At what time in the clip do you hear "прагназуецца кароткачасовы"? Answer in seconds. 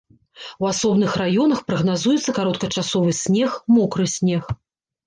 1.69-3.11